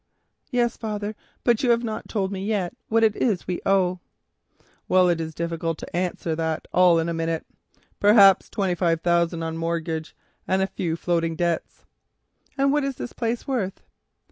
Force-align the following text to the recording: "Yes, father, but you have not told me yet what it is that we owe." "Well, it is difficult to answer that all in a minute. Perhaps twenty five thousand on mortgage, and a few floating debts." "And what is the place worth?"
"Yes, 0.49 0.77
father, 0.77 1.15
but 1.43 1.61
you 1.61 1.69
have 1.69 1.83
not 1.83 2.09
told 2.09 2.31
me 2.31 2.43
yet 2.43 2.75
what 2.89 3.03
it 3.03 3.15
is 3.15 3.37
that 3.41 3.47
we 3.47 3.61
owe." 3.67 3.99
"Well, 4.87 5.07
it 5.09 5.21
is 5.21 5.35
difficult 5.35 5.77
to 5.77 5.95
answer 5.95 6.35
that 6.37 6.67
all 6.73 6.97
in 6.97 7.07
a 7.07 7.13
minute. 7.13 7.45
Perhaps 7.99 8.49
twenty 8.49 8.73
five 8.73 9.01
thousand 9.01 9.43
on 9.43 9.57
mortgage, 9.57 10.15
and 10.47 10.63
a 10.63 10.65
few 10.65 10.95
floating 10.95 11.35
debts." 11.35 11.85
"And 12.57 12.71
what 12.71 12.83
is 12.83 12.95
the 12.95 13.07
place 13.09 13.45
worth?" 13.47 13.83